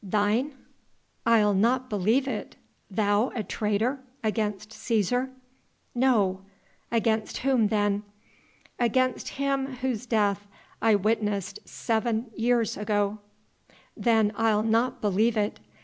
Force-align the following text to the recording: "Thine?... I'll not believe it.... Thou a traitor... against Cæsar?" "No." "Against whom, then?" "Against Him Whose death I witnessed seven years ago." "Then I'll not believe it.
"Thine?... 0.03 0.55
I'll 1.27 1.53
not 1.53 1.87
believe 1.87 2.27
it.... 2.27 2.55
Thou 2.89 3.31
a 3.35 3.43
traitor... 3.43 3.99
against 4.23 4.71
Cæsar?" 4.71 5.29
"No." 5.93 6.41
"Against 6.91 7.37
whom, 7.45 7.67
then?" 7.67 8.01
"Against 8.79 9.29
Him 9.37 9.75
Whose 9.81 10.07
death 10.07 10.47
I 10.81 10.95
witnessed 10.95 11.59
seven 11.65 12.31
years 12.35 12.77
ago." 12.77 13.19
"Then 13.95 14.31
I'll 14.35 14.63
not 14.63 15.01
believe 15.01 15.37
it. 15.37 15.59